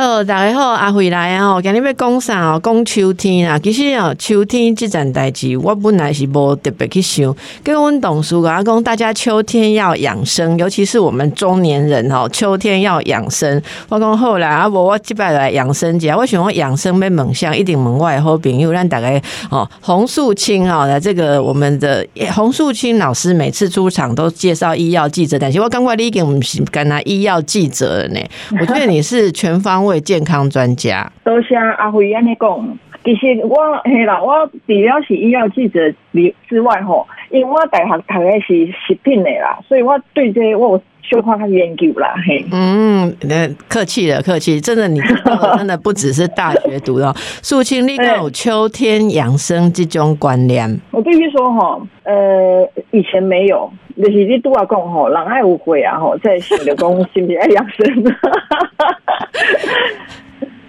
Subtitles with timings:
[0.00, 1.60] 好，大家好，阿慧来啊！
[1.60, 2.60] 今日要讲啥哦？
[2.64, 3.58] 讲秋天啊。
[3.58, 7.36] 其实哦，秋天这件代志，我本来是无特别去想。
[7.62, 13.60] 跟阮董事讲，讲大家秋天要养生，尤其是我们中年人哦，秋天要养生。
[13.90, 28.20] 我讲后来啊，无我即摆来养生节，我想我养生要问向一定门外好朋友，让大家哦，洪素清哦，来这个我们的洪素清老师每次出场都介绍医药记者，但是我刚快你已经唔是干那医药记者了呢。
[28.58, 29.89] 我觉得你是全方位。
[29.90, 32.78] 位健康专家，多谢阿辉安尼讲。
[33.02, 35.80] 其实我嘿啦，我除了是医药记者
[36.48, 42.14] 之外吼，因为我大学读的是食品的啦，所以我对这我小可较研究啦。
[42.26, 44.60] 嘿，嗯，那客气了，客气。
[44.60, 45.00] 真的，你
[45.56, 47.10] 真的不只是大学读的，
[47.42, 50.78] 肃清你有秋天养生这种观念。
[50.90, 58.04] 我必须说哈，呃，以前没有，就是你拄啊讲吼，人爱有会啊吼，在想着讲是不是爱养生。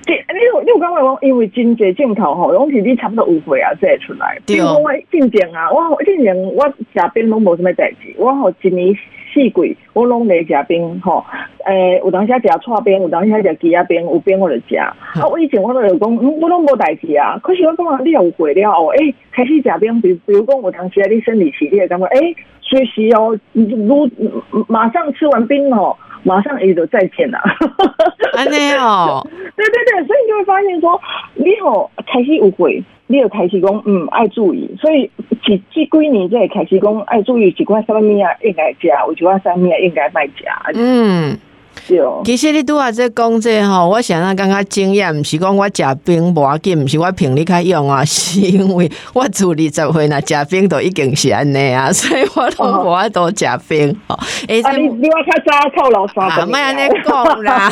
[0.07, 4.37] 你你你刚刚讲，因为真侪镜头吼，拢是你差不多有岁啊，才出来。
[4.45, 8.93] 比如讲我进前啊，我进前我食冰拢无什么代志，我吼一年
[9.33, 11.23] 四季我拢来食冰吼。
[11.65, 14.75] 诶，有当时食串冰，有当时食鸡鸭冰，有冰我就食。
[14.75, 14.93] 啊，
[15.31, 17.39] 我以前我都有讲，我拢无代志啊。
[17.41, 24.09] 可是我感觉你有岁了，诶，开始食冰，比比如讲，有当时啊，你生理期你会感觉，诶，随时哦，如
[24.67, 25.95] 马上吃完冰哦。
[26.23, 27.39] 马上也就再见了，
[28.37, 30.99] 安尼哦， 对对对，所以你就会发现说，
[31.35, 35.09] 你好开始误会，你有开始讲嗯爱注意，所以
[35.43, 41.37] 这这几年在开始讲爱注意，几款什么物啊应该加，有几款什么物应该卖加，嗯。
[42.23, 53.89] 其实你拄啊在讲这吼，我想到刚刚经验，毋是讲我食冰无要紧，毋是我凭你较用啊， 是因为我住二十岁呐，食冰都已经是安尼啊， 所以我拢无爱多食冰。
[54.07, 57.69] 哦，哎，你你我较早靠老三的，卖安尼讲啦。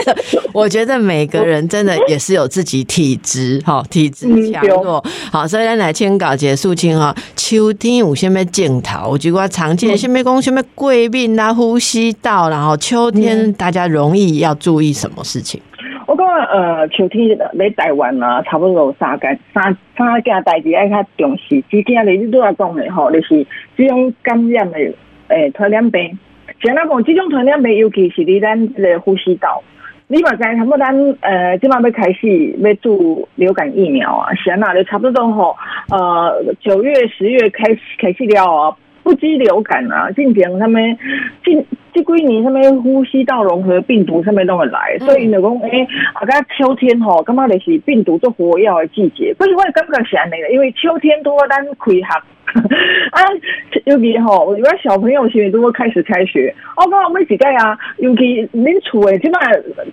[0.52, 5.04] 我觉得每个人真的也是有自己体质，哈，体质强弱。
[5.30, 7.14] 好，所以咱来签稿结束清哈。
[7.36, 9.10] 秋天有啥物镜头？
[9.10, 13.37] 我觉得常见什么讲什么过敏啦、呼吸道，然后秋天。
[13.52, 15.60] 大家容易要注意什么事情？
[16.06, 21.60] 我讲呃，秋天来台湾啊，差不多三间三三件代志爱较重视。
[21.70, 24.78] 之前你都要讲的吼，就是这种感染的
[25.28, 26.18] 诶传染病。
[26.62, 29.62] 像那讲这种传染病，尤其是你咱个呼吸道，
[30.06, 35.54] 你嘛知差不多咱呃，今晚要开始要注流感疫苗啊，像那就差不多吼，
[35.90, 38.76] 呃，九月十月开始开始了啊。
[39.04, 40.98] 不积流感啊，近前他们
[41.42, 41.64] 进
[42.04, 49.34] 这几年他们呼吸道融合病毒上面都会来，所以就讲诶，啊，个秋天吼，感觉就是病毒做活跃的季节。
[49.36, 52.02] 不是我感觉是安尼个，因为秋天多咱开学
[53.10, 53.20] 啊，
[53.84, 56.54] 尤其吼，有个小朋友现在都会开始开学。
[56.76, 59.38] 我讲我们几届啊，尤其恁厝诶，即摆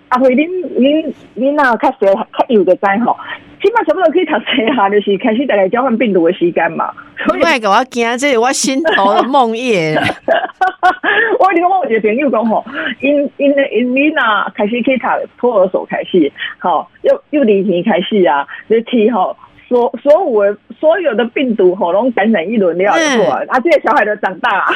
[0.09, 3.17] 阿辉恁恁恁啊，较小较幼的知吼。
[3.65, 6.93] 起码差不多可以读册下，就是开始大家交换病毒的时间嘛。
[7.25, 9.95] 所以给我惊，这是我心头的梦魇。
[11.39, 12.63] 我你讲我一个朋友讲吼，
[13.01, 15.07] 因因因你呐开始可以读
[15.39, 19.35] 托儿所开始，好，又又离题开始啊，你去吼。
[19.67, 22.87] 所所有所有的病毒喉咙感染一轮了以
[23.17, 24.67] 后啊，啊，这些小孩都长大，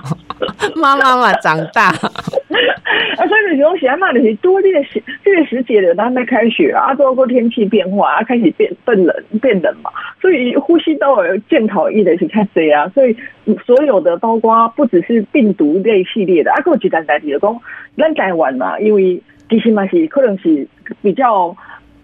[0.76, 1.88] 妈妈嘛长大，
[3.16, 9.90] 啊，所以你讲现在嘛就是多这个时这个时节的，他们开学啊，包括天气变化啊，开始变变冷变冷嘛，
[10.20, 13.16] 所以呼吸道有健考一的是看谁啊，所以
[13.64, 17.60] 所有的包括不只是病毒类系列的，啊，我简单代替讲，
[17.96, 20.68] 咱台湾嘛，因为其实嘛是可能是
[21.00, 21.56] 比较。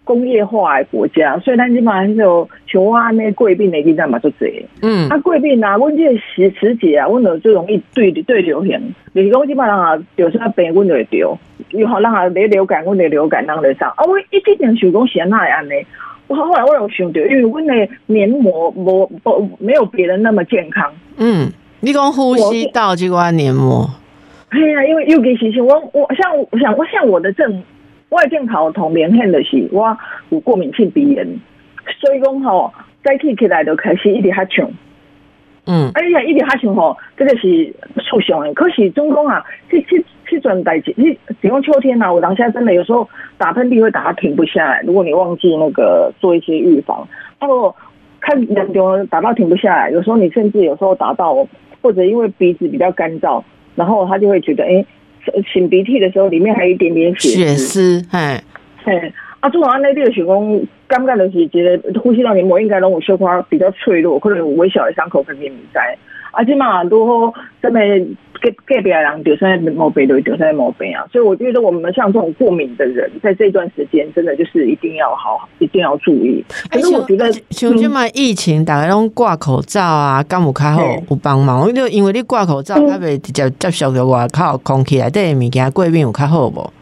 [0.04, 4.64] 工业化的国家，所以咱起码就像我安尼贵病的地方嘛就济。
[4.82, 8.94] 嗯，啊贵病啊，阮这个时时节啊，阮就最容易对对流行。
[9.14, 11.36] 就是讲基本上啊，有啥病阮就会丢，
[11.70, 13.88] 又好让啊你流感，阮的流感当得上。
[13.96, 15.70] 啊，我一直想想讲是安那安尼，
[16.28, 20.92] 我后来我有想到，因为阮的黏膜无不没有别人那么健康。
[21.16, 21.50] 嗯，
[21.80, 23.88] 你讲呼吸道这个黏膜，
[24.50, 27.62] 哎呀，因为尤其是我我像我想我像我的症。
[28.10, 29.96] 外镜头同明显的是我
[30.28, 31.26] 有过敏性鼻炎，
[32.00, 32.72] 所以讲吼
[33.02, 34.70] 再起起来就开始一直哈呛，
[35.66, 38.54] 嗯，哎呀一直哈呛吼，这个是促常的。
[38.54, 44.82] 可是中公啊，这这这阵代志，你比如秋天呐，我当下真的有时候打喷嚏会打停不下来。
[44.86, 47.08] 如果你忘记那个做一些预防，
[47.40, 47.74] 那果
[48.20, 51.34] 看严重打到停不下来，有时候你甚至有时候打到
[51.82, 53.42] 或者因为鼻子比较干燥，
[53.74, 54.84] 然后他就会觉得哎。
[55.52, 58.42] 擤鼻涕的时候，里面还有一点点血血丝，哎，
[58.84, 65.78] 哎，啊，做完安尼你就想讲，感觉就是一个呼吸道黏膜应该拢有小可比较脆弱，可能有微小的伤口，可能毋知。
[66.30, 67.32] 啊，即嘛如果
[67.62, 67.78] 什么
[68.40, 71.06] 隔隔壁的人得上毛病，就得上毛病啊。
[71.12, 76.44] 所以我觉得我们像这种过敏的人，在这段时间真的就是一定要好，一定要注意。
[76.68, 81.72] 可是我觉得，像即嘛疫情，大家拢挂口罩啊，敢有较好有帮忙？
[81.72, 86.72] 就因为你挂口罩，较袂直接接受到外口空气内底的物件过敏有较好无？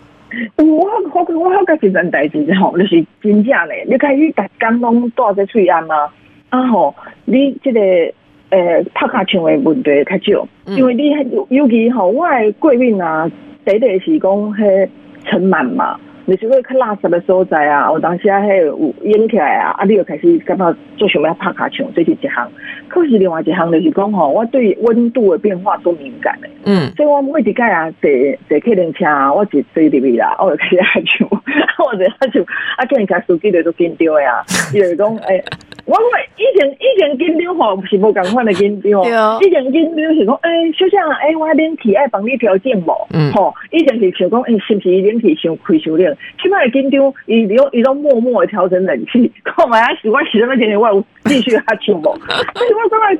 [0.56, 6.12] 我我我好甲一件代志吼，就是真正嘞，你开始逐工拢带在喙安啊，
[6.50, 6.94] 啊吼，
[7.24, 11.10] 你即个诶拍卡枪的问题较少，因为你
[11.48, 13.30] 尤其吼，我的过敏啊，
[13.64, 14.88] 第一是讲迄
[15.24, 15.98] 尘螨嘛。
[16.26, 22.50] 就是个较垃圾的所在啊，有当时啊，迄有淹起来啊，啊，你又开始感觉做想要拍卡枪，这是一项。
[22.88, 26.48] 可是另外一项就是讲吼，我对温度的变化都敏感的。
[26.64, 26.90] 嗯。
[26.96, 28.10] 所以我每一届啊，坐
[28.48, 29.04] 坐客人车，
[29.34, 31.28] 我就坐入去啦，我就开始拍墙，
[31.84, 32.44] 我就拍枪，
[32.76, 34.42] 啊，客人车司机就都紧张呀，
[34.72, 35.42] 伊就讲诶。
[35.84, 39.02] 我我以前以前紧张吼是无共款的紧张，
[39.40, 42.92] 以前紧张是讲诶，小像诶，我冷气爱帮你调整无，
[43.32, 46.16] 吼，以前是想讲诶，是不是冷气伤开伤冷？
[46.40, 52.02] 起码紧张，伊伊伊都默默的调整冷气， 看嘛啊，习惯洗那么点点，我有继续哈唱无。
[52.54, 53.16] 所以我刚才，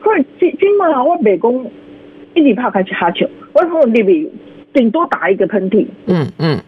[0.00, 1.70] 可是今今嘛，我袂讲
[2.34, 4.26] 一直拍开始哈唱，我可能入面
[4.72, 6.60] 顶多打一个喷嚏，嗯嗯。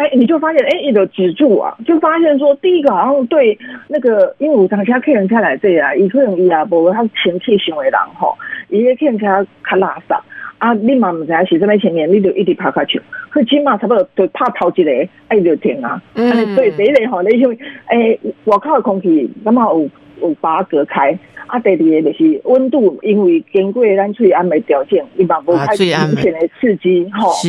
[0.00, 3.58] 哎，你就发现，哎，你的止住啊，就发现说，第一个好像对
[3.88, 8.34] 那个，因为我当下客人开来这啊，伊可能伊啊，无他前期行为人吼，
[8.70, 10.18] 伊个客人开较垃圾
[10.56, 12.98] 啊，你嘛唔知是什么前面，你就一直拍下去，
[13.30, 14.90] 佢起码差不多就拍头一个，
[15.28, 17.50] 哎就停啊，嗯，所以第一个吼，你就
[17.88, 19.90] 诶，外口的空气咁啊有
[20.22, 27.48] 有把它隔开，啊，第二个就是温度，因为经过咱喙安的条件，伊嘛无太明显的刺激，吼，是，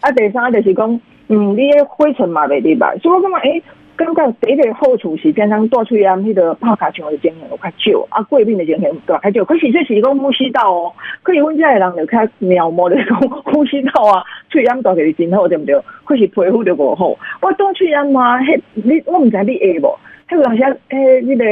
[0.00, 1.00] 啊，第三就是讲。
[1.28, 2.94] 嗯，你诶灰尘嘛袂入吧？
[3.02, 3.62] 所以我感觉，诶，
[3.96, 9.44] 感觉第一个好处是，平常带出去啊，迄个拍卡墙的经验有较少，啊，过敏的经验对较少。
[9.44, 10.92] 可是这是讲呼吸道哦，
[11.22, 15.78] 可是阮遮的人就较渺茫的讲呼吸道啊，喙炎带起来真好，对不对？
[16.04, 17.08] 可是皮肤就无好。
[17.42, 19.98] 我带喙炎嘛，迄你我毋知你会无？
[20.28, 21.44] 迄有当时诶，迄个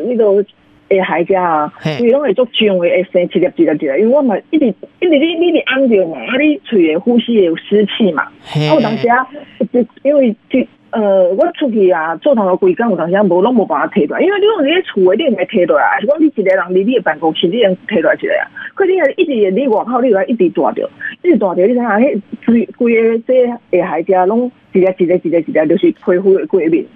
[0.00, 0.46] 迄个。
[0.90, 4.72] 诶，海家啊，伊拢会做肿诶，会生一粒一粒一粒，因为我嘛一直一
[5.08, 9.26] 直你你你按着嘛，啊，你喙诶呼吸有湿气嘛，啊，有当时啊，
[9.72, 10.60] 就因为就
[10.90, 20.90] 呃，我出去啊，做头个规工，有当时啊，无拢无办法摕落，因为你讲你咧厝诶，你毋会摕落来，是讲你一个人离你诶办公室，你能摕落来一个啊，可是你一直你外口，你来一直带着，
[21.22, 26.86] 一直带着，你睇下，迄规规个这下海家拢一粒一粒一粒一粒，就是皮肤诶过敏。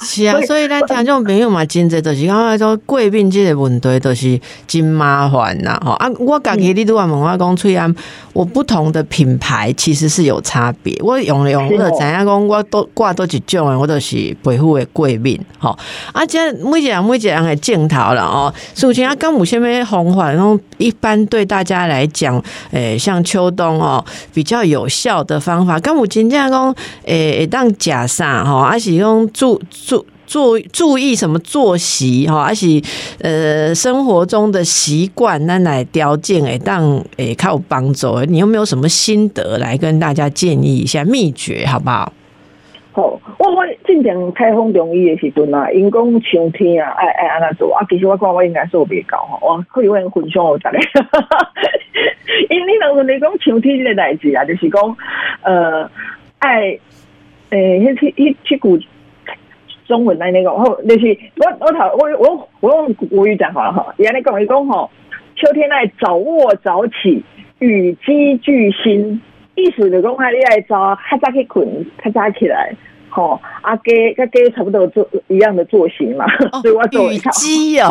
[0.00, 5.78] 是啊，所以咱听种朋友嘛，真侪就是讲来说过敏这个问题，都是真麻烦呐。
[5.84, 7.94] 吼啊，我家己你都话问我讲，吹安，
[8.32, 10.96] 我不同的品牌其实是有差别。
[11.02, 15.38] 我用用我知影讲，我都挂多一种诶，我都是皮肤的过敏。
[15.58, 15.76] 吼
[16.12, 18.52] 啊，这每一人每一人的镜头了哦。
[18.74, 24.04] 首先啊，刚有虾米方法，然后一般对大家来讲，诶，像秋冬哦，
[24.34, 26.74] 比较有效的方法，刚有真正讲，
[27.04, 29.22] 诶，当假啥吼，还是用。
[29.32, 32.80] 注注注注意什么作息哈，而且
[33.20, 38.20] 呃生活中的习惯，那来调整诶，当诶靠帮助。
[38.24, 42.12] 你有没有什么心得来跟大家建议一下秘诀，好不好？
[42.92, 47.84] 好，我我进前开封中医的时阵啊，因讲秋天啊，爱爱安那做啊。
[47.88, 50.78] 其实我讲我应该做别高哈，我可以问分享我大概。
[52.50, 54.96] 因为你当时你讲秋天这个代志啊，就是讲
[55.42, 55.90] 呃
[56.38, 56.78] 爱
[57.50, 58.78] 诶，迄去迄去古。
[59.84, 63.92] 中文来那个，吼，就是我我头我我我用国语讲好了哈。
[63.98, 64.88] 原来讲一讲吼，
[65.34, 67.22] 秋天来早卧早起，
[67.58, 69.20] 与鸡俱兴，
[69.54, 71.66] 意思就讲你爱早较早去困，
[72.04, 72.74] 较早起来。
[73.14, 76.24] 吼，阿鸡跟鸡差不多做一样的作息嘛，
[76.62, 77.30] 所以我做一套。
[77.32, 77.90] 鸡哦，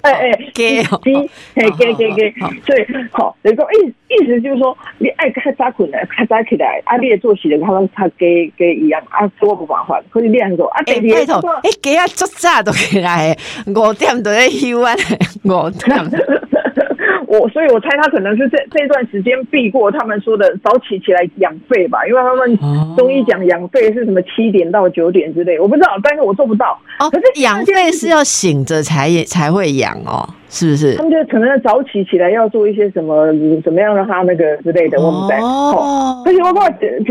[0.00, 2.34] 哎哎，鸡鸡，嘿鸡鸡鸡，
[2.64, 10.66] 所以好，等于说意意思就是说，你爱较早困来，较早起来，啊你的作息就跟他鸡鸡一样，啊，我不麻烦，可以练做。
[10.68, 13.36] 啊，第二头，哎，鸡啊，足早都起来，
[13.66, 14.94] 五点都在休啊，
[15.44, 15.96] 五点。
[17.26, 22.58] 我所以，我猜他可能是这这段时间避过他们说的早起起来养肺吧，因为他们
[22.96, 26.78] 中医讲养肺是什么七点到九点之类，我不知道，但是我做不到。
[27.00, 30.94] 哦，可是养肺是要醒着才才会养哦，是不是？
[30.94, 33.26] 他们就可能早起起来要做一些什么
[33.64, 36.22] 怎么样让他那个之类的，我们在哦。
[36.24, 36.68] 而且我怕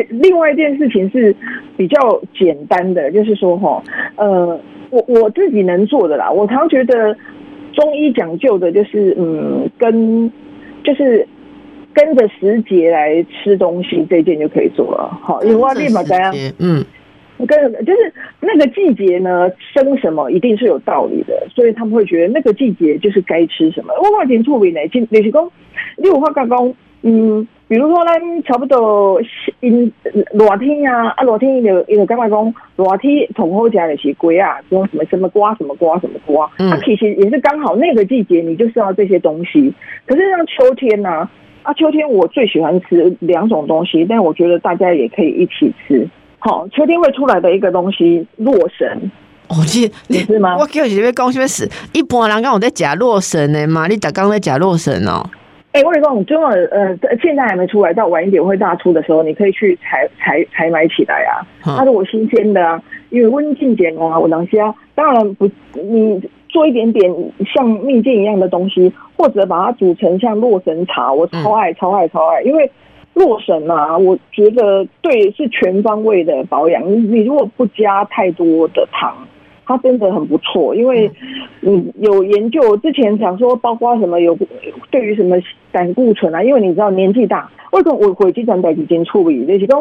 [0.10, 1.36] 另外一件事情是
[1.78, 3.84] 比较简单的，就是说哈，
[4.16, 7.16] 呃，我我自己能做的啦，我常觉得。
[7.76, 10.32] 中医讲究的就是，嗯，跟
[10.84, 11.28] 就是
[11.94, 15.20] 跟着时节来吃东西，这件就可以做了。
[15.22, 16.84] 好，因为立马这样，嗯，
[17.46, 23.94] 跟就是那个季节呢，生什么一定是有道理的，所以他们会觉得那个季节就是该吃什么。
[23.98, 25.52] 我话真出名呢，就就是讲，
[25.98, 26.74] 你有话讲讲，
[27.08, 29.22] 嗯，比如说咱差不多
[29.60, 29.94] 因
[30.34, 39.72] 热天啊，啊热天就就感觉讲热天同好食的是龟啊，这种什么什么瓜什么瓜什么瓜，嗯啊其实也是刚好那个季节你就是要这些东西。
[40.08, 41.30] 可是像秋天呢，
[41.62, 46.10] 啊秋天我最喜欢吃两种东西，但我觉得大家也可以一起吃。
[46.40, 49.12] 好，秋天会出来的一个东西，洛神。
[49.50, 50.58] 哦，这你是吗？
[50.58, 51.70] 我叫你要讲什么事？
[51.94, 55.24] 一般人讲我在假洛神呢嘛，你打刚在假洛神哦。
[55.76, 61.44] 哎，我跟你讲，真的，呃，现在还没出来，到晚一点会大出的时候，你可以去采采采买起来啊。
[61.62, 64.74] 它是我新鲜的啊，因为温静点啊，我能啊。
[64.96, 67.14] 当然不，你做一点点
[67.54, 72.72] 像蜜饯一样的东西，或者把它煮成像洛神茶，我超爱超爱超爱，因为。
[73.14, 76.86] 洛神啊，我觉得对是全方位的保养。
[76.86, 79.16] 你你如果不加太多的糖，
[79.66, 80.76] 它真的很不错。
[80.76, 81.10] 因为
[81.62, 84.38] 嗯有研究之前想说，包括什么有
[84.92, 85.38] 对于什么
[85.76, 87.52] 胆固醇啊，因为你知道年纪大。
[87.72, 89.46] 为什么我会经常带几件处理？
[89.46, 89.78] 就是讲，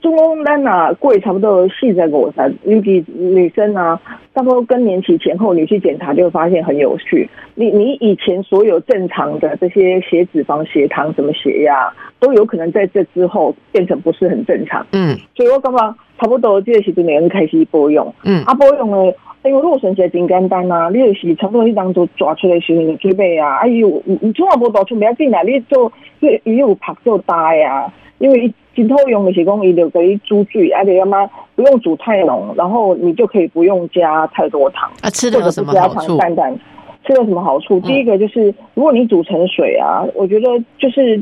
[0.00, 4.00] 中公单啊，贵差不多四十五三，尤其女生啊，
[4.34, 7.28] 差不多更年期前后，你去检查就会发现很有趣。
[7.54, 14.86] 你你以前所有正常的这些血脂肪、血糖、什么血压，都有可能在这之后变成不是很正常。
[14.92, 18.10] 嗯，所以我刚刚差不多这个时阵，你开始保养。
[18.24, 18.96] 嗯，啊，保养呢？
[19.44, 34.90] 因为洛神实真简单啊，你就是差不多你当做抓出来时候准备啊，哎呦，你你从来无抓出不要紧啊，你做伊伊有拍做大呀，因为真好用的是讲伊就可以煮水，而且要么不用煮太浓，然后你就可以不用加太多糖。
[35.02, 36.16] 啊，吃的有什么好处？
[36.16, 36.58] 淡淡，
[37.06, 37.78] 吃了什么好处？
[37.80, 40.48] 第一个就是，如果你煮成水啊，我觉得
[40.78, 41.18] 就是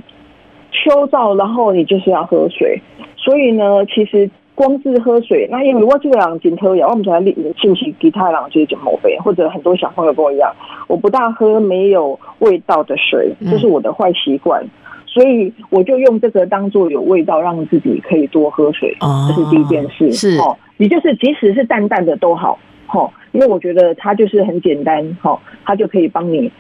[0.71, 2.81] 秋燥，然后你就是要喝水，
[3.17, 4.31] 所以呢，其实。
[4.55, 7.19] 光是喝水，那因为我这个人紧喝药，我们才
[7.59, 10.55] 兴趣其他人就是讲某杯，或者很多小朋友跟我一样，
[10.89, 14.63] 我不大喝没有味道的水，这是我的坏习惯，
[15.07, 20.13] 所以我就用这个当做有味道，让自己可以多喝水，这是第一件事。
[20.13, 26.53] 是哦，你就是即使是淡淡的都好，哈，因为我觉得它就是很简单，哈，它就可以帮你，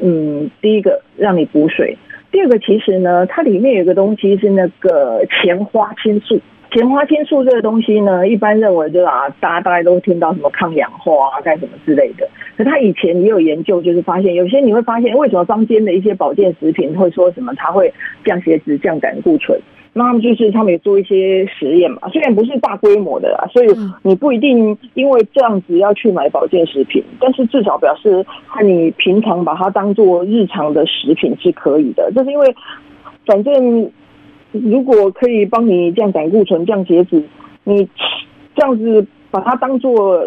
[0.00, 1.98] 嗯，第一个让你补水，
[2.30, 6.40] 第二个其实呢，它里面有个东西是那个前花青素。
[6.70, 12.28] 前花青素这个东西呢，一般认为就是啊，大家大概都听到什么抗氧化啊，干什么之类的。
[12.56, 17.92] 可他以前也有研究，就是发现有些你会发现，为什么坊间的一些保健食品会说什么它会
[18.24, 19.58] 降血脂、降胆固醇？
[19.94, 23.68] 那他们就是他们也做一些实验嘛，虽然不是大规模的啦，所以
[24.02, 32.12] 你不一定因为这样子要去买保健食品，但是至少表示看你平常把它当做日常的食品是可以的。
[32.14, 32.54] 这是因为
[33.24, 33.90] 反正。
[34.52, 37.22] 如果可以帮你降胆固醇、降血脂，
[37.64, 37.88] 你
[38.54, 40.26] 这样子把它当做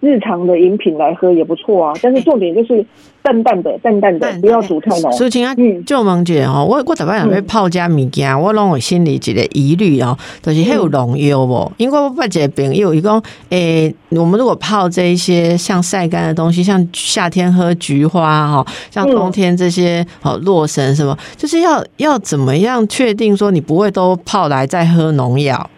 [0.00, 1.92] 日常的饮品来喝也不错啊。
[2.02, 2.84] 但是重点就是
[3.22, 5.12] 淡淡的、淡淡的，不要煮太浓。
[5.12, 11.70] 苏青啊，就问姐哦，我我特别想要泡加物件，我拢有心里一个疑虑哦，就是还有农药哦？
[11.76, 25.68] 因为我发觉朋友伊讲，诶，我们如果泡这一些像晒干的东西，像夏天喝菊花哈，像冬天这些哦洛神什么，就是要要怎么样确定说你不会都泡来再喝农药？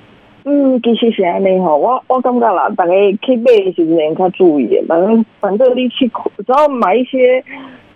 [0.70, 7.42] 嗯，其实是安尼吼，我我感觉啦，大家去买的时阵较注意，反正反正你去只要买一些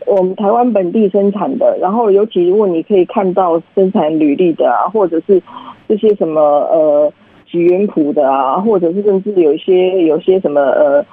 [0.07, 5.40] 我们台湾本地生产的，然后尤其如果你可以看到生产履历的啊，或者是
[5.87, 7.12] 这些什么呃
[7.50, 11.04] 几元谱的啊，或者是甚至有一些有些什么呃，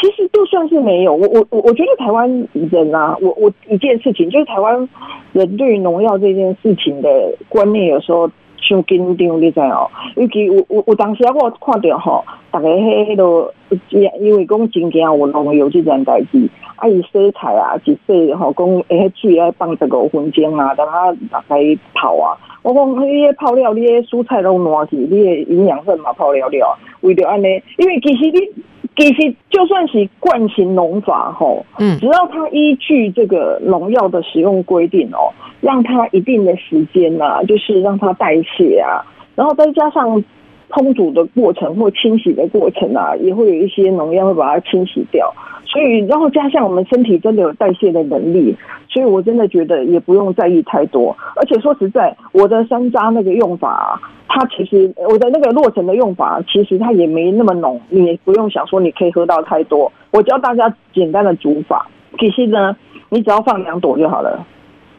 [0.00, 2.28] 其实就算是没有，我我我我觉得台湾
[2.70, 4.88] 人啊，我我一件事情就是台湾
[5.32, 8.28] 人对于农药这件事情的观念有时候。
[8.60, 9.90] 伤紧张，你知哦？
[10.16, 13.52] 尤其有有有当时啊，我看到吼，大家迄迄落，
[13.90, 21.56] 因为讲真惊有农药这件代志，啊，伊洗菜啊，一洗吼，讲迄水爱放十五分钟啊，等它大概
[21.94, 22.36] 泡啊。
[22.62, 27.46] 我讲迄个泡料，你迄蔬菜拢烂去，你的营养分嘛泡了了，为着安尼，
[27.78, 28.64] 因为其实你。
[28.96, 39.02] 其实就算是惯性农法吼，嗯，只要它依据这个农药的使用规定哦，让它一定的时间呐，就是让它代谢啊，
[39.34, 40.22] 然后再加上
[40.70, 45.32] 烹煮的过程或清洗的过程啊，也会有一些农药会把它清洗掉。
[45.66, 48.56] 所以，然后加上我们身体真的有代谢的能力，
[48.88, 51.16] 所以我真的觉得也不用在意太多。
[51.34, 59.90] 而且说实在，我的山楂那个用法，它其实我的那个洛神的用法，其实它也没那么浓，你也不用想说你可以喝到太多。
[60.12, 62.76] 我教大家简单的煮法，其实呢，
[63.08, 64.46] 你只要放两朵就好了，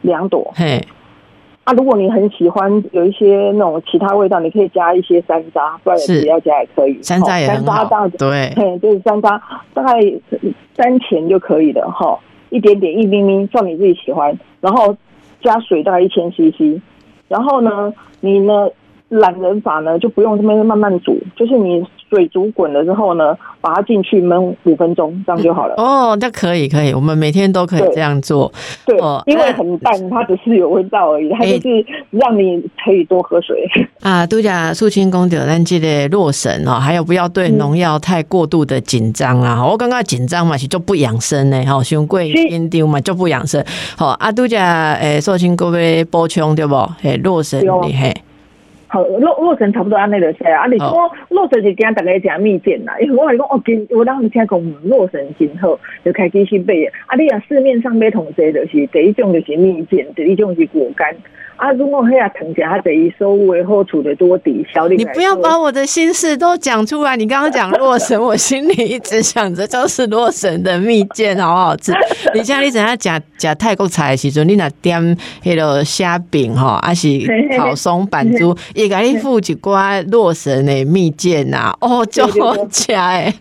[0.02, 0.52] 两朵。
[0.54, 0.78] 嘿，
[1.66, 7.02] 啊，如果你很喜欢有一些那种其他味道，你可以加一些山楂，不然也不要加也可以。
[7.02, 9.40] 山楂也哦很好山楂大，对，嘿，就是山楂，
[9.74, 9.92] 大概
[10.76, 12.16] 三钱就可以了哈，
[12.50, 14.96] 一点点一咪咪，照你自己喜欢，然后
[15.42, 16.80] 加水大概一千 CC，
[17.26, 18.68] 然后呢，你呢
[19.08, 25.74] 懒人法呢就不用这边慢慢煮，就是你水煮滚了之后呢，把它进去焖五分钟，这样就好了。
[25.76, 28.52] 哦，那可以可以，我们每天都可以对这样做。
[28.84, 33.64] 对哦，因为哎很淡，它只是有味道而已， 它就是让你可以多喝水。
[34.02, 39.64] 啊，拄则素清公着咱即个洛神哦，还有不要对嗯农药太过度的紧张啦。
[39.64, 43.64] 我刚刚紧张嘛是就不养生呢吼，伤过是紧张嘛就不养生。
[43.96, 46.74] 好啊，拄则诶，素清各位补充对不？
[47.02, 48.14] 诶，洛神对哦你嘿，
[48.96, 50.62] 好，洛洛神差不多安尼就写啊。
[50.62, 56.86] 啊，你说哦洛神是惊大家食蜜饯啦，因为我跟你讲哦，今我当时听讲嗯洛神真好，就开始去买的。
[57.04, 61.14] 啊，你啊市面上买同济就是第一种就是蜜饯，第二种是果干。
[61.56, 64.86] 啊，如果迄啊糖食较第一收入的好处的多抵消。
[64.88, 67.16] 你不要把我的心事都讲出来。
[67.16, 71.92] 你刚刚讲洛神，我心里一直想着就是洛神的蜜饯好不好吃。
[72.34, 73.08] 你像你怎样食
[73.38, 77.08] 食泰国菜的时阵，你若点迄个虾饼吼，还是
[77.56, 83.32] 烤松板猪， 伊甲你附一寡洛神的蜜饯呐，哦，就好食诶。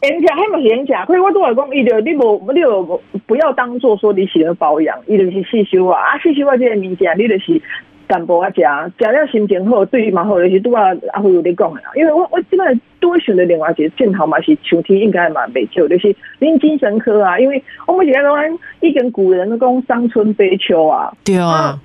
[0.00, 7.60] 人家迄嘛是人家，可是我都来讲，伊就你无你就不要当做说你喜欢保养，伊就是细修啊，啊细修啊，这个物件你就是
[8.06, 8.62] 淡薄啊食，
[8.98, 12.64] 食了心情好，对伊嘛好，就是拄啊阿辉有咧讲的啊，因为我我即摆
[13.00, 21.78] 都会选择另外一个镜头嘛，是秋天应该嘛袂少，就是恁精神科啊，因为我们是讲咱以前古人讲伤春悲秋啊，对啊，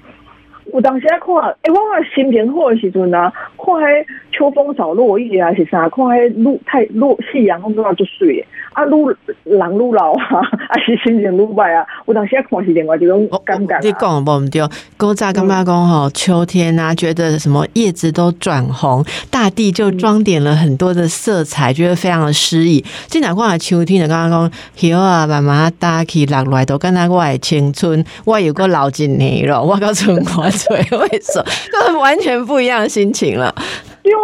[0.72, 8.46] 有当时啊看，诶、我啊心情好的时阵啊，看迄秋风扫落叶啊是啥，看迄落太落夕阳，我感觉就水的。
[8.74, 10.40] 啊，愈人愈老啊，
[10.70, 11.86] 啊是心情愈歹啊。
[12.08, 13.98] 有当时啊看是另外一种我感觉、你啊。
[14.00, 14.68] 讲无毋对，
[14.98, 22.84] 古早感觉讲吼，秋天啊，觉得什么叶子都转红，大地就装点了很多的色彩，觉得非常的诗意。
[23.06, 33.54] 即若看秋天就感觉讲，叶啊慢慢搭起落来，都敢若我的青春，我有个老一年了，我到春花最会说， 就是完全不一样的心情了。
[34.04, 34.20] 对啊，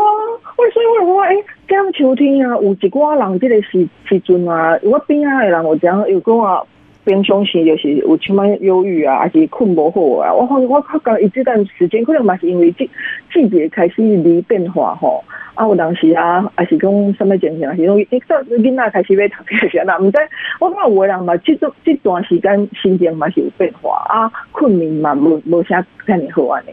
[0.57, 6.61] 我所以我讲诶，咁秋天啊，有一寡人即个时时阵啊，我边啊的人我讲有讲啊。
[7.09, 10.31] 平常时就是有像么忧郁啊，还是困无好啊。
[10.31, 12.87] 我发现我发觉伊这段时间可能嘛是因为季
[13.33, 15.23] 季节开始离变化吼。
[15.55, 20.17] 啊，有当时啊，还是讲什么情形，是讲一说囡仔开始要读册时啊，毋知
[20.59, 26.71] 我感觉有的人嘛，即段即段时间心情嘛是有变化啊，困眠嘛无无啥遐尼好安尼。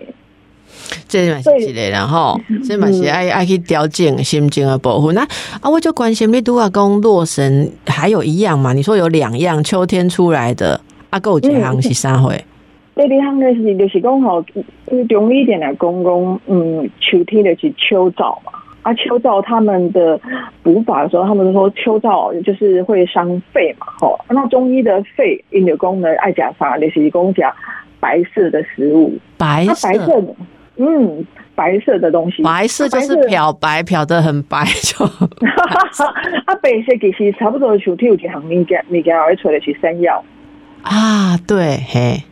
[1.09, 5.15] 这嘛是一个啦吼，这嘛是爱爱去调整心情的部分。
[5.15, 5.23] 那
[5.61, 8.73] 啊，我就关心你拄啊讲洛神还有一样嘛？
[8.73, 12.33] 你说有两样秋天出来的，啊，还有一项是啥货？
[12.95, 14.45] 第二项的是就是讲吼，
[15.09, 18.53] 中医一点来讲讲，嗯，秋天的是秋燥嘛。
[18.83, 20.19] 啊，秋燥他们的
[20.63, 24.19] 补法的时候，他们说秋燥就是会伤肺嘛，吼。
[24.29, 27.53] 那中医的肺因有功能爱加啥，就是讲加
[27.99, 30.35] 白色的食物，白它白色，色的，
[30.77, 35.05] 嗯，白色的东西，白色就是漂白，漂的很白就。
[36.45, 40.23] 啊，白色其实差不多秋天有一项物件，物件会出的是山药。
[40.83, 42.23] 啊，对，嘿，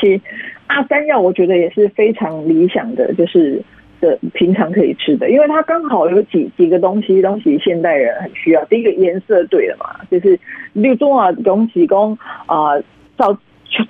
[0.00, 0.20] 其实
[0.66, 3.62] 啊，山药我觉得也是非常理想的，就是
[4.00, 8.64] 的平常可以吃的，因为它刚好有几几个东西，东西现代人很需要。
[8.64, 10.38] 第一个颜色对了嘛，就是
[10.72, 12.76] 绿中啊，东西讲啊，
[13.18, 13.36] 照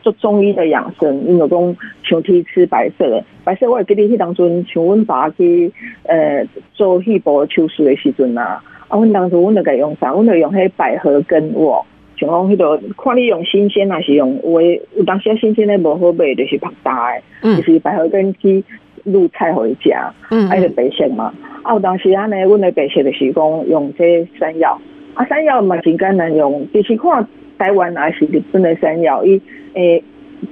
[0.03, 5.73] 做中医的养生，因为讲秋天吃白色的，白色我会记得迄当阵像阮爸去
[6.05, 11.83] 呃做肺部手术的时阵啊，啊，阮当时阮就甲用啥，阮就用迄百合根哇。
[12.14, 18.62] 像讲迄个，看你用新鲜还是用有诶，有当时新鲜诶无好卖，就是拍大诶，嗯就是百合根去
[19.07, 19.90] 卤菜互伊食，
[20.31, 21.33] 嗯啊，就白色嘛。
[21.62, 24.81] 啊，有当时安尼，阮诶白色就是讲用这山药，
[25.14, 27.27] 啊，山药嘛真简单用，其实看
[27.59, 29.40] 台湾还是日本诶山药，伊
[29.75, 30.03] 诶。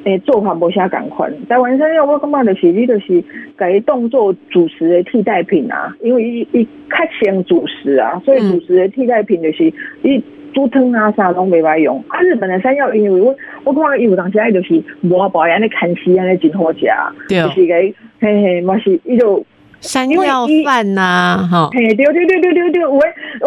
[0.05, 1.29] 诶，做法无啥共款。
[1.49, 3.25] 台湾山药我感觉就是你就是
[3.59, 9.65] 甲伊当做主食的替代品啊，因为伊伊较像主食啊，所以主食的替代品就是
[10.05, 10.23] 伊
[10.55, 11.99] 煮汤啊啥拢袂歹用。
[12.07, 16.87] 啊，日本的山药因为我我看伊有当时爱就是磨薄安尼砍丝安尼真好食，
[17.29, 19.45] 对就是甲伊嘿嘿嘛是伊就。
[19.81, 23.01] 山药饭呐，哈，嘿，对对对对对对，我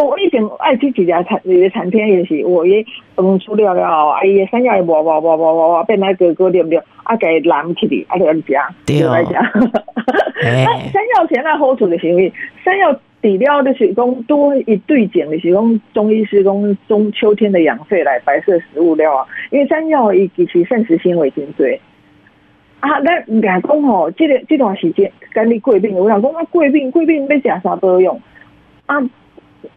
[0.04, 2.84] 我以前爱去一家产一个产品也是，我伊
[3.15, 6.82] 饭出了了后，啊伊的山药磨磨磨磨磨磨变来哥哥对不对？
[7.04, 8.54] 啊，给揽起嚟，啊就安食，
[8.86, 9.34] 对来食。
[10.43, 12.32] 哎啊，山药前那好处就是因为
[12.65, 21.65] 山药底料就是讲多一对碱，就是讲中医师讲中秋天的养肺来白色食物料啊，因为山药伊其实膳食纤维真多。
[22.84, 28.19] 啊，咱俩讲吼，即个这段时间跟你过敏，有人讲啊过敏过敏要食啥保养
[28.88, 29.00] 啊？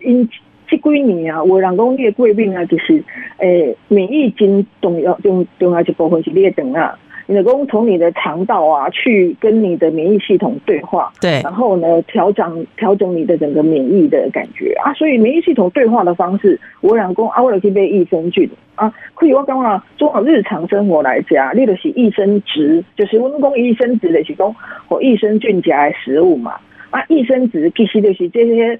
[0.00, 0.28] 因
[0.66, 3.04] 这几年啊，有人讲你的过敏啊，就是
[3.38, 6.98] 诶免疫真重要重重要一部分是你的肠啊。
[7.26, 24.54] 你的功从你的肠道啊，去跟你的免疫系统对话，对，然后呢，调整调整你的整个免疫的感觉啊，所以免疫系统对话的方式，我两公啊，为了去被益生菌啊，可以我讲啊，做好日常生活来讲，你的是益生值，就是我们讲益生值的是讲
[24.88, 26.54] 我益生菌加的食物嘛。
[26.90, 28.78] 啊，益生质其实就是这些，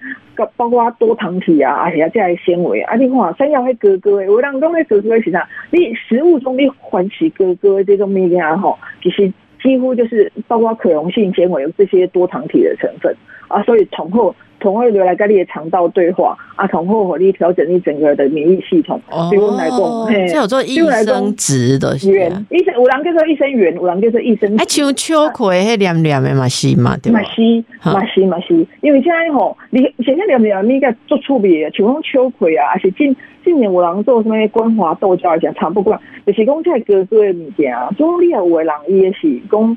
[0.57, 2.95] 包括多糖体啊，而且这些纤维啊。
[2.97, 5.49] 你看，山药会哥哥诶，我人讲咧哥哥是啥？
[5.71, 13.14] 你食物中你唤起哥哥这种物件吼，其实几乎就是包括可溶性纤维这些多糖体的成分
[13.49, 14.35] 啊，所以从后。
[14.67, 19.01] 从会留来跟你的肠道对话啊，从后火力调整你整个的免疫系统。
[19.09, 19.79] 哦，比如来讲，
[20.27, 20.75] 这有做益
[21.05, 24.53] 生值的，元医生有人叫做益生元，有人叫做益生。
[24.57, 39.77] 哎，像秋葵迄黏黏的嘛是嘛，对嘛是嘛是嘛是，因为现在吼，你现在黏黏你个做趣味的，像讲秋葵啊，还是近近年有人做什么光滑豆胶，讲差不多，就是讲在哥哥的物件，种你有的人伊也是讲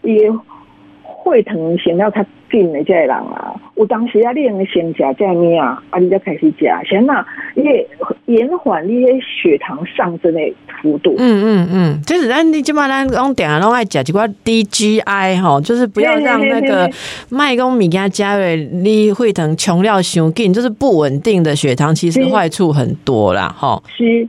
[0.00, 0.18] 伊
[1.02, 3.51] 会疼想要较紧的这个人啊。
[3.82, 7.24] 有当时啊，你用先食这物啊，啊，你再开始食，先呐，
[7.56, 7.64] 你
[8.26, 10.40] 延缓你些血糖上升的
[10.80, 11.16] 幅度。
[11.18, 16.88] 嗯嗯嗯，就是咱你即摆咱讲定啊拢爱食一寡 DGI 吼，就是不要让那个
[17.28, 23.82] 麦公米加加入你会疼穷料伤紧，就是不稳定的血糖，其实坏处很多啦，吼。
[23.96, 24.28] 是，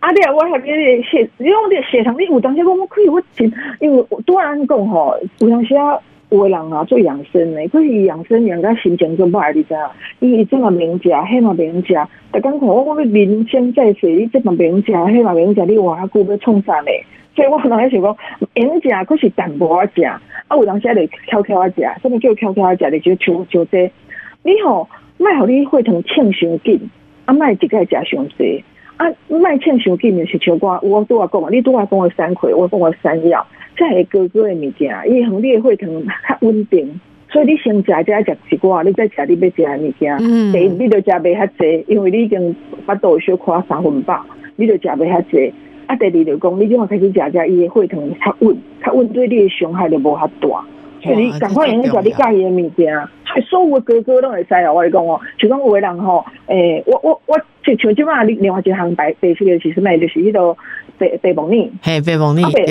[0.00, 5.96] 啊，对啊，我还别血，因为我的血糖你有当时我我可以我听，因为多人讲吼，有当时啊。
[6.30, 9.80] 有的人啊做养生的，可是养生养到心情就歹，你知影？
[10.20, 11.94] 伊伊这么免食，迄么明食，
[12.32, 16.90] 逐工看我讲要人生在世，伊这么明食，迄么明食，你偌久要创啥呢？
[17.36, 18.16] 所以我可能想讲，
[18.54, 20.20] 免食可是淡薄仔食，啊
[20.56, 22.90] 有当时就悄悄啊食，什物叫悄悄啊食？
[22.90, 23.90] 你就像像这，
[24.42, 26.90] 你吼卖互你血糖称伤紧，
[27.26, 28.64] 啊卖一个食伤济，
[28.96, 33.44] 啊卖称伤紧就是像我我拄啊讲啊，你拄啊讲我三葵，我讲我山药。
[33.76, 40.16] 这系哥哥的物件，伊红你会疼较稳定，所以你先食再食一寡，你再食你要食的物件。
[40.20, 42.54] 嗯，第你就食袂遐济，因为你已经
[42.86, 45.52] 腹肚小可三分饱，你就食袂遐济。
[45.86, 50.64] 啊，第二就讲，你就要开始食食，伊的血糖较稳，较稳对你的伤害就无遐大。
[51.02, 52.94] 所以你赶快用去食你介意的物件。
[53.26, 54.72] 所以所有哥哥都会使啊！
[54.72, 60.56] 我来讲哦，就讲有的人吼，诶，我我我像像即马你另外一项白白色的其实卖就是迄个
[60.98, 62.66] 白白凤梨，嘿，白凤梨对。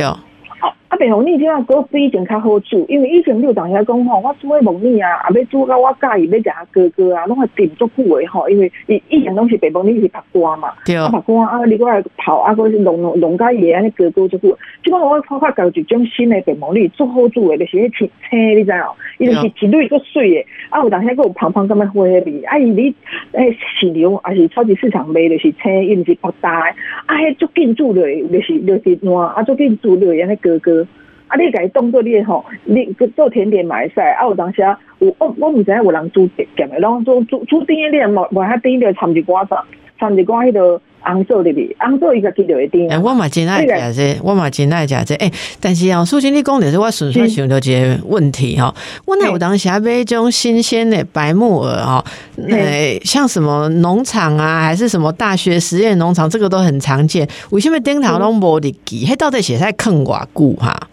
[0.64, 14.58] 啊，白凤梨即个果比以前较好煮，因为以前你有当下讲吼，我煮个凤梨啊，啊要煮到我介意要食哥哥啊，拢会炖足久诶吼，因为以以前拢是白凤梨是拍干嘛，啊拍干啊，你过来泡啊，个是弄弄弄甲伊安尼哥哥足久。
[14.84, 18.96] 即摆我发发搞一种新诶白凤梨，足好煮诶，就是迄青青，你知哦？
[19.18, 22.94] 伊就是一蕊足水诶，啊有当下个有胖胖咁样花味，啊伊你
[23.32, 26.60] 诶市场还是超级市场卖就是青，伊毋是白大，
[27.08, 30.88] 啊迄足紧煮落，就是就是烂，啊足紧煮落安尼哥哥哥。
[31.30, 31.40] 啊！
[31.40, 32.86] 你家己当做你吼，你
[33.16, 34.26] 做甜点买晒啊！
[34.26, 39.64] 有当时啊，有我我毋知影有人煮咸的，然后做煮煮甜点无无遐甜点掺一寡啥，
[39.98, 42.90] 掺一寡迄个红枣入去，红枣伊个记着会甜。
[42.90, 45.16] 诶，我嘛真爱食这，我嘛真爱食这。
[45.16, 48.74] 诶，但是哦，苏青你讲的是我纯粹想到一个问题吼，
[49.06, 52.04] 我那有当时买种新鲜的白木耳吼，
[52.48, 57.28] 诶，像什么农场啊，还是什么大学实验农场，这个都很常见。
[57.52, 59.06] 为什么顶头拢无入记？
[59.06, 60.90] 迄到底写在坑偌久哈？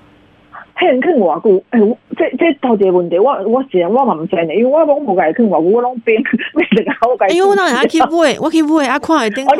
[0.74, 2.26] 很坑偌久，哎，这这
[2.60, 6.20] 头一个问题，我我是我嘛毋知呢，因为我讲无甲坑偌久，我拢变
[6.54, 9.52] 变成个好因为我当下去买，我去买啊，看下顶头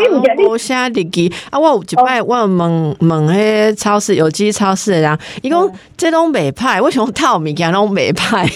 [0.48, 8.48] 无写日记啊，我有一摆我问问迄超市有机超市的人，伊讲这拢袂歹，为什么套物件拢袂歹？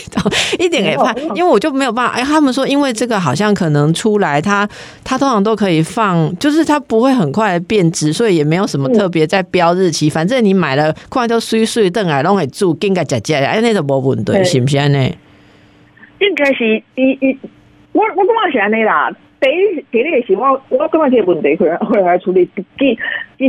[0.59, 2.14] 一点会派，因为我就没有办法。
[2.14, 4.68] 哎，他们说因为这个好像可能出来，它
[5.04, 10.09] 它通常都可以放，就是它不会很快变质，所以也没有什么特别在标日期。
[10.11, 12.44] 反正你买了，快都碎碎顿来拢会。
[12.54, 15.16] 煮更加食食，哎，那就无问题，是不是安尼？
[16.20, 17.38] 应该是，伊伊，
[17.92, 19.11] 我我感觉是安尼啦。
[19.40, 22.49] 第一，第一个是我，我感觉这个问题会会来处理。
[22.79, 22.99] 其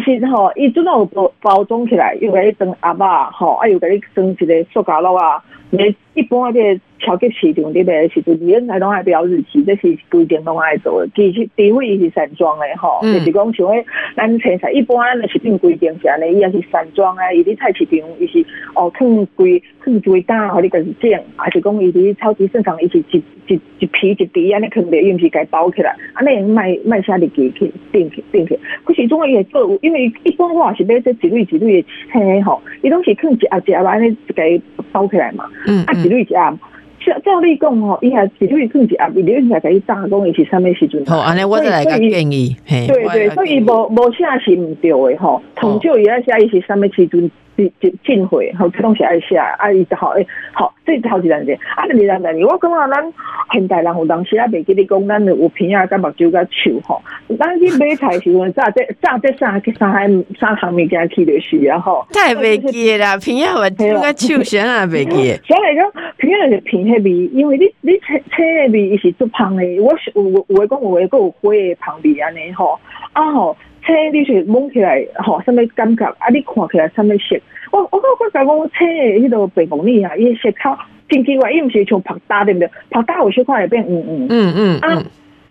[0.01, 5.43] 其实吼，伊阵有包包装起来，又给你装鸭肉，吼，啊又给你装一个塑胶袋啊。
[5.71, 6.59] 你一般个
[6.99, 11.09] 超级市场伫个时阵，伊应该拢爱标日期，这是规定拢爱做的。
[11.15, 13.83] 其实除非伊是散装的吼，嗯就是讲像迄
[14.15, 28.57] 咱青菜，一般咱的是定规定是安尼，伊也是散装啊，伊伫菜市场伊是哦，囥规囥规担，互你家己整，还是讲伊伫超级市场伊是一一一批一批安尼囥咧，伊毋是家包起来，安尼卖卖写日期去定去定去。
[28.85, 35.43] 可是总伊会做有，因为一般我也是买这一类一类的青吼，伊拢是放一盒一盒安尼一家包起来嘛。
[35.45, 36.57] 啊，一嗯嗯，蕊一盒。
[37.05, 41.05] 照照你讲吼，伊也一类放一盒，一类应该甲伊打讲伊是啥物时阵。
[41.05, 53.13] 好，安尼我再来个建议，嘿，对对，所以无无写是毋对的吼，同少伊爱写伊是啥物时阵进进进货，吼，这拢是爱写，啊，伊就好诶，好，这头一件事，啊，第二件事，我感觉咱
[53.51, 57.01] 现代人有当时啊，袂记你讲，咱有鼻啊、甲目睭、甲手吼，
[57.39, 62.05] 咱去买菜时阵，炸这炸这三三项三项物件去就是啊吼。
[62.11, 65.37] 太袂记的啦，平啊，我听个手先啊，袂记的。
[65.45, 72.79] 所以讲，偏要是偏迄味，因为你你青青的味伊是足香的，我是有有有诶讲有诶，佫有花的香味安尼吼，
[73.13, 77.39] 啊吼，青你是摸起来吼，什物感觉，啊你看起来啥物色，
[77.71, 82.69] 我我我我甲讲青的迄个白凤梨啊，伊色较真奇怪，伊毋是像拍打对毋对？
[82.89, 85.05] 白搭有小可会变黄黄，嗯嗯啊嗯，，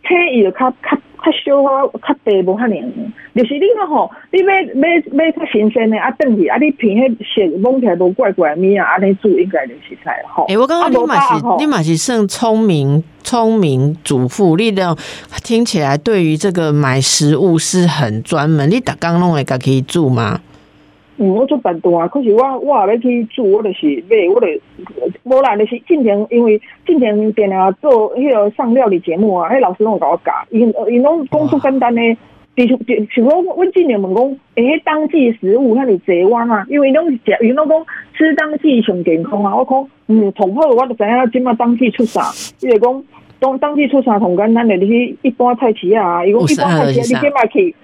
[0.06, 10.44] 青伊就较较较小啊较白无遐尔，就是你个吼，你买买买较新鲜的啊，转去啊，你偏迄色摸起来无怪怪物啊，安尼煮应该就是菜吼。
[10.48, 14.94] 诶，我感觉你嘛是啊你嘛是算聪明聪明主妇，你的
[15.42, 20.40] 听起来对于这个买食物是很专门，你逐工拢会家己煮吗？
[21.16, 24.46] 嗯，我做办单，可是我我也要去煮，我就是买，我就
[25.24, 32.00] 无啦，就是进前因为进前电啊做迄个上料理节目啊，迄老师拢有甲我教，因因拢讲出简单的。
[32.56, 34.24] 比如，比像我，阮进前问讲，
[34.54, 37.84] 诶、迄当季食物遐尼济我啊，因为拢是食，因拢讲
[38.16, 39.56] 吃当季上健康啊。
[39.56, 42.30] 我讲，嗯，同好，我就知影即马当季出啥。
[42.60, 43.04] 伊就讲，
[43.40, 47.74] 当当季出啥同简单的，你去一般菜市啊，伊讲一般菜市啊，你即马去，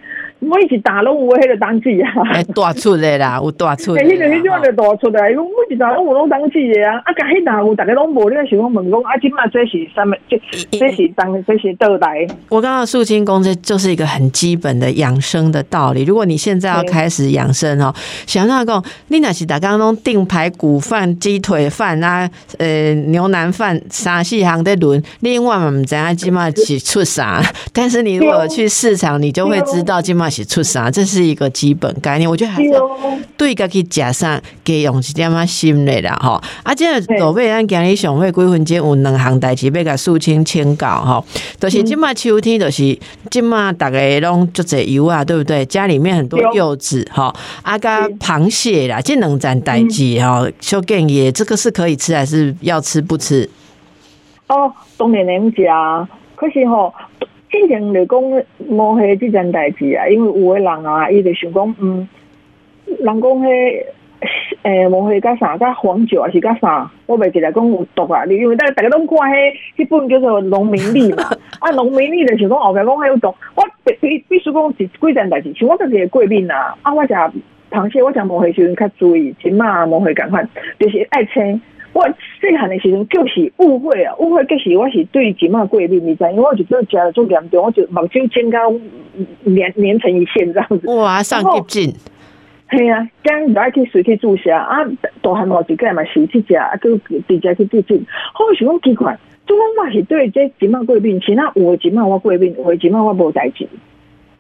[0.41, 2.11] 每一打拢有迄个当季啊。
[2.33, 4.63] 诶，大出的啦， 有大出的诶，迄个迄种啦。
[4.65, 10.15] 就大出来，讲每一打拢有拢当季的啊，啊，甲迄搭有逐个拢无，你想讲问讲啊，即嘛这是啥物？
[10.29, 10.41] 这
[10.79, 12.27] 这是当这是倒来？
[12.49, 16.05] 我刚刚肃清功，这就是一个很基本的养生的道理。
[16.05, 17.95] 如果你现在要开始养生哦，
[18.27, 27.43] 想那讲，你若是打刚刚定排骨饭、鸡腿饭啊，呃，牛腩饭三四行在轮，另外嘛，唔知影今嘛是出啥。
[27.73, 32.31] 但是你如果去市场，你就会知道今嘛是出啥，这是一个基本概念。
[32.31, 32.71] 我觉得还是
[33.37, 36.41] 对家己食啥，加用一点仔心的啦吼。
[36.63, 41.25] 啊，即个落尾咱今日上尾几分钟有两项代志要甲肃清请教吼，
[41.59, 42.99] 就是即马秋天，就是
[43.31, 45.67] 即马逐个拢足侪油啊，对不对？
[45.67, 53.51] 家里面很多柚子吼，啊，甲螃蟹啦，这两件代志吼，小建议这个是可以吃还是要吃不吃？
[54.47, 55.67] 哦，当然能食，
[56.37, 56.93] 可是吼。
[57.51, 58.23] 之前来讲
[58.69, 62.09] 摸黑即件代志啊，因为有诶人啊，伊就想讲，嗯，
[62.87, 63.85] 人讲迄
[64.63, 68.25] 诶摸黑甲啥，甲黄酒还是甲啥，我袂记得讲有毒啊。
[68.27, 71.25] 因为大大家拢看迄迄本叫做《农民历》嘛，
[71.61, 77.15] 啊，《农民历》就想讲后壁讲迄有毒，我必必必须讲一几件代志，像我家己个过敏啊，啊，我食
[77.71, 81.61] 螃蟹，我食摸黑时阵较注意，即马摸黑共款，就是爱青。
[81.93, 82.07] 我
[82.41, 88.73] 细汉的时阵就是误会啊，误会其实我是对即马过敏，你知道，因为我就真的食得足严重，我就目睭睁到
[89.43, 90.87] 连连成一线这样子。
[90.87, 91.95] 哇，上急诊，
[92.71, 94.79] 系啊，将就爱去随去注射啊，
[95.21, 98.07] 大汉某一个嘛是去食，啊，佮直接去注诊。
[98.33, 103.67] 好想讲奇怪，做讲我是对这即马过敏，其他有诶即马我过敏，有诶即马我无代志。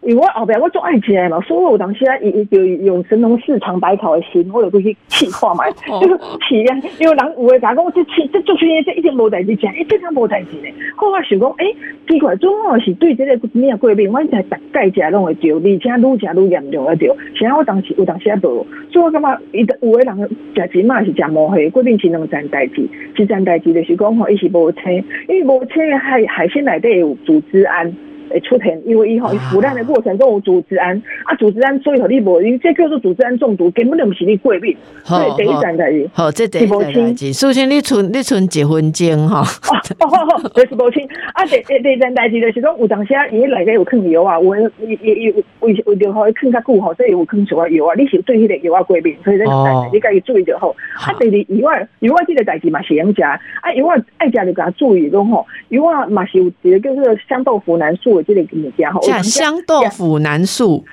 [0.02, 5.64] 因为我后壁我做爱食的嘛，所以我有当时啊，伊伊就用神农氏尝百草的心，我就去试看嘛，
[6.00, 6.80] 就是试啊。
[6.98, 10.72] 因为人有诶甲讲，这试这做出来这一定无代志食，诶，这敢无代志呢？
[10.96, 11.76] 后我想讲，诶，
[12.08, 17.14] 奇怪，总我是对这个咩过敏，我才大概食拢会着，而且愈食愈严重会着。
[17.34, 27.94] 现在我当时有当时啊无，所以我感觉伊有诶人食钱嘛是食毛血，过敏是两件代志，一件代志就是讲吼，伊是无清，因为无清的海海鲜内底有组织胺。
[28.30, 36.08] 会出现，因为伊吼伊腐烂的过程中有组织胺，啊组织胺所以互你无，因为这叫做组织胺中毒，根本就毋是你过敏，所以第一件代志。
[36.12, 37.32] 好，这第一件代志。
[37.32, 39.40] 首先，你存你存一分钟吼。
[39.40, 41.06] 哦哦哦，就是无清。
[41.34, 50.74] 啊，第第第件代志就是讲，有当时啊，伊内底有放药啊，有伊伊有为为着互伊放较久吼，所以有放什药啊，你是对迄个药啊过敏，所以这个代志你家己注意就好。
[50.94, 53.38] 啊，第二以外，以外这个代志嘛是用食，啊，
[53.74, 59.00] 以外爱食就甲注意讲吼，以外嘛是有一个叫做香豆腐南素的这个物件吼。
[59.02, 60.84] 像香豆腐南素。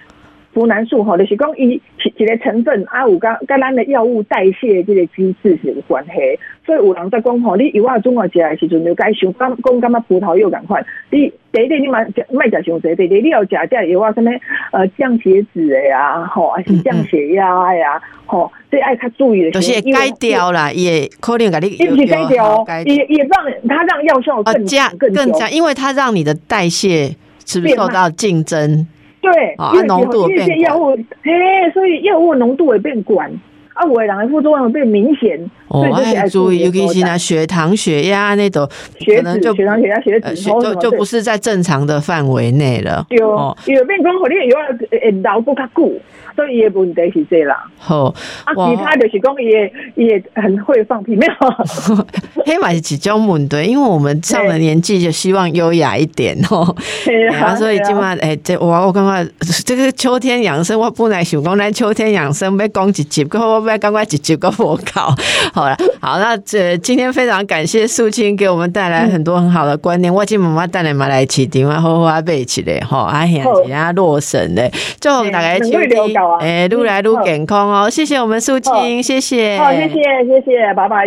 [0.58, 1.80] 湖南素吼，就是讲伊
[2.16, 6.12] 一个成分啊，有甲甲咱的药物代谢这个机制是有关系，
[6.66, 10.84] 所以有人在讲吼，你药啊总啊食的时阵，就该想讲讲感觉葡萄柚共款。
[11.12, 14.32] 你第一点你莫食莫食伤济，第二你要食只药啊，什么
[14.72, 19.52] 呃降血脂的呀，吼，还是降血压呀，吼，这爱较注意的。
[19.52, 27.16] 就是改掉啦，也可能给你也不是改掉，也也让它让药效更加更加，因为它让你的代谢
[27.46, 28.88] 是不是受到竞争？
[29.32, 31.32] 对，啊，浓度变药物，嘿，
[31.74, 33.32] 所以药物浓度也变管。
[33.74, 38.68] 啊，我的人的副作用变明显，哦，爱注意，尤其是那血糖、血压那种，
[39.06, 43.06] 可能就血糖、血压、血脂，就就不是在正常的范围内了。
[43.10, 45.92] 有有变讲，可能有啊，会老不较久，
[46.38, 47.66] 所以伊的问题是这啦。
[47.80, 48.14] 好，
[48.46, 51.34] 啊，其他就是讲，也也很会放屁，没有。
[52.46, 56.74] 黑马是几种问题，因为我们上了年纪，就希望优雅一点哦。
[57.04, 59.28] 对 啊，所以今晚诶，这我我刚刚
[59.66, 63.58] 这个秋天养生，我本来想讲咱秋天养生要讲一集，过后。
[63.80, 65.14] 刚刚几几个我靠
[65.52, 70.14] 好了，好，那这今天非常感谢素清给我们带来很多很好的观念。
[70.14, 75.58] 我今妈妈带来马来起电话好好背起来，吼，啊呀，人家落神嘞，就大家
[76.40, 81.06] 哎，撸来越健康哦，谢谢我们素清，谢谢，好，谢谢谢谢，拜拜。